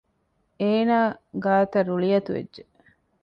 އޭނާ 0.61 0.97
ގާތަށް 1.43 1.87
ރުޅިއަތުވެއްޖެ 1.89 2.63